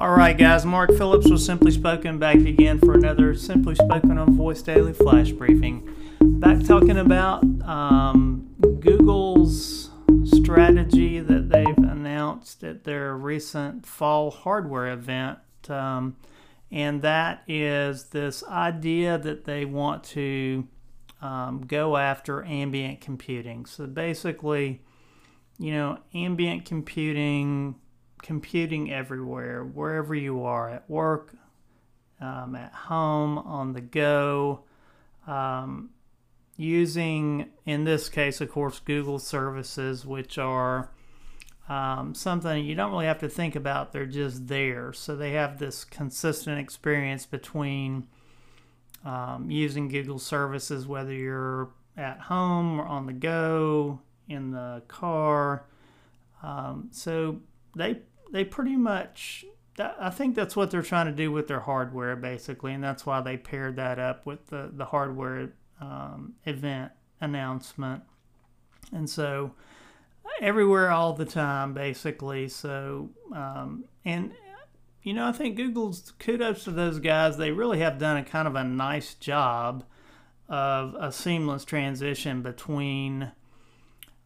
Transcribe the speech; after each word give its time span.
All 0.00 0.12
right, 0.12 0.38
guys. 0.38 0.64
Mark 0.64 0.94
Phillips 0.96 1.30
with 1.30 1.42
Simply 1.42 1.70
Spoken 1.70 2.18
back 2.18 2.36
again 2.36 2.78
for 2.78 2.94
another 2.94 3.34
Simply 3.34 3.74
Spoken 3.74 4.16
on 4.16 4.34
Voice 4.34 4.62
Daily 4.62 4.94
Flash 4.94 5.32
Briefing. 5.32 5.94
Back 6.22 6.64
talking 6.64 6.96
about 6.96 7.44
um, 7.68 8.48
Google's 8.80 9.90
strategy 10.24 11.20
that 11.20 11.50
they've 11.50 11.76
announced 11.76 12.64
at 12.64 12.84
their 12.84 13.14
recent 13.14 13.84
fall 13.84 14.30
hardware 14.30 14.90
event. 14.90 15.38
Um, 15.68 16.16
and 16.70 17.02
that 17.02 17.42
is 17.46 18.04
this 18.04 18.42
idea 18.44 19.18
that 19.18 19.44
they 19.44 19.66
want 19.66 20.02
to 20.04 20.66
um, 21.20 21.66
go 21.66 21.98
after 21.98 22.42
ambient 22.46 23.02
computing. 23.02 23.66
So 23.66 23.86
basically, 23.86 24.80
you 25.58 25.74
know, 25.74 25.98
ambient 26.14 26.64
computing 26.64 27.74
computing 28.22 28.92
everywhere, 28.92 29.64
wherever 29.64 30.14
you 30.14 30.44
are, 30.44 30.70
at 30.70 30.88
work, 30.88 31.34
um, 32.20 32.54
at 32.54 32.72
home, 32.72 33.38
on 33.38 33.72
the 33.72 33.80
go, 33.80 34.64
um, 35.26 35.90
using, 36.56 37.50
in 37.64 37.84
this 37.84 38.08
case, 38.08 38.40
of 38.40 38.50
course, 38.50 38.80
Google 38.80 39.18
services, 39.18 40.04
which 40.04 40.38
are 40.38 40.90
um, 41.68 42.14
something 42.14 42.64
you 42.64 42.74
don't 42.74 42.90
really 42.90 43.06
have 43.06 43.20
to 43.20 43.28
think 43.28 43.54
about, 43.56 43.92
they're 43.92 44.04
just 44.04 44.48
there. 44.48 44.92
So 44.92 45.16
they 45.16 45.32
have 45.32 45.58
this 45.58 45.84
consistent 45.84 46.58
experience 46.58 47.26
between 47.26 48.08
um, 49.04 49.50
using 49.50 49.88
Google 49.88 50.18
services, 50.18 50.86
whether 50.86 51.12
you're 51.12 51.70
at 51.96 52.18
home 52.18 52.80
or 52.80 52.86
on 52.86 53.06
the 53.06 53.12
go, 53.12 54.00
in 54.28 54.50
the 54.50 54.82
car. 54.88 55.64
Um, 56.42 56.88
so 56.92 57.40
they 57.76 58.00
they 58.30 58.44
pretty 58.44 58.76
much 58.76 59.44
I 59.78 60.10
think 60.10 60.34
that's 60.34 60.56
what 60.56 60.70
they're 60.70 60.82
trying 60.82 61.06
to 61.06 61.12
do 61.12 61.32
with 61.32 61.48
their 61.48 61.60
hardware 61.60 62.16
basically, 62.16 62.72
and 62.72 62.82
that's 62.82 63.06
why 63.06 63.20
they 63.20 63.36
paired 63.36 63.76
that 63.76 63.98
up 63.98 64.26
with 64.26 64.46
the 64.46 64.70
the 64.72 64.84
hardware 64.84 65.52
um, 65.80 66.34
event 66.44 66.92
announcement. 67.20 68.02
And 68.92 69.08
so 69.08 69.54
everywhere 70.40 70.90
all 70.90 71.12
the 71.12 71.24
time 71.24 71.72
basically. 71.72 72.48
So 72.48 73.10
um, 73.34 73.84
and 74.04 74.32
you 75.02 75.14
know 75.14 75.26
I 75.26 75.32
think 75.32 75.56
Google's 75.56 76.12
kudos 76.18 76.64
to 76.64 76.70
those 76.70 76.98
guys. 76.98 77.36
They 77.36 77.52
really 77.52 77.78
have 77.80 77.98
done 77.98 78.16
a 78.16 78.24
kind 78.24 78.48
of 78.48 78.56
a 78.56 78.64
nice 78.64 79.14
job 79.14 79.84
of 80.48 80.94
a 80.98 81.12
seamless 81.12 81.64
transition 81.64 82.42
between 82.42 83.32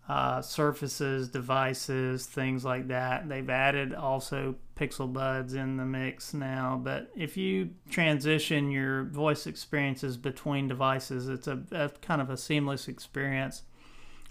uh, 0.09 0.43
surfaces, 0.43 1.29
devices, 1.29 2.27
things 2.27 2.65
like 2.65 2.89
that. 2.89 3.29
They've 3.29 3.49
added 3.49 3.95
also 3.95 4.57
Pixel 4.77 5.11
Buds 5.11 5.55
in 5.55 5.79
the 5.79 5.85
mix 5.87 6.35
now. 6.35 6.79
But 6.83 7.11
if 7.17 7.37
you 7.37 7.71
transition 7.89 8.71
your 8.71 9.05
voice 9.05 9.47
experiences 9.47 10.17
between 10.19 10.69
devices, 10.69 11.29
it's 11.29 11.49
a, 11.49 11.63
a 11.73 11.89
kind 12.03 12.21
of 12.21 12.29
a 12.29 12.37
seamless 12.37 12.87
experience. 12.87 13.63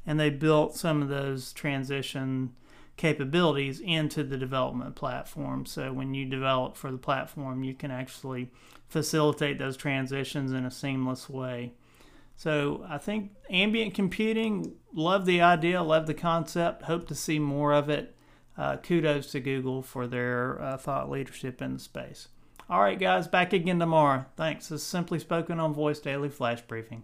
And 0.05 0.19
they 0.19 0.29
built 0.29 0.75
some 0.75 1.01
of 1.01 1.09
those 1.09 1.53
transition 1.53 2.53
capabilities 2.95 3.79
into 3.79 4.23
the 4.23 4.37
development 4.37 4.95
platform. 4.95 5.65
So 5.65 5.91
when 5.91 6.13
you 6.13 6.25
develop 6.25 6.77
for 6.77 6.91
the 6.91 6.97
platform, 6.99 7.63
you 7.63 7.73
can 7.73 7.89
actually 7.89 8.51
facilitate 8.87 9.57
those 9.57 9.75
transitions 9.75 10.51
in 10.51 10.65
a 10.65 10.71
seamless 10.71 11.27
way. 11.27 11.73
So 12.35 12.85
I 12.89 12.97
think 12.97 13.31
ambient 13.49 13.93
computing, 13.93 14.75
love 14.93 15.25
the 15.25 15.41
idea, 15.41 15.81
love 15.81 16.07
the 16.07 16.13
concept, 16.13 16.83
hope 16.83 17.07
to 17.07 17.15
see 17.15 17.39
more 17.39 17.73
of 17.73 17.89
it. 17.89 18.15
Uh, 18.55 18.77
kudos 18.77 19.31
to 19.31 19.39
Google 19.39 19.81
for 19.81 20.05
their 20.05 20.61
uh, 20.61 20.77
thought 20.77 21.09
leadership 21.09 21.61
in 21.61 21.73
the 21.73 21.79
space. 21.79 22.27
All 22.69 22.81
right, 22.81 22.99
guys, 22.99 23.27
back 23.27 23.51
again 23.51 23.79
tomorrow. 23.79 24.25
Thanks. 24.37 24.69
This 24.69 24.81
is 24.81 24.87
Simply 24.87 25.19
Spoken 25.19 25.59
on 25.59 25.73
Voice 25.73 25.99
Daily 25.99 26.29
Flash 26.29 26.61
Briefing. 26.61 27.03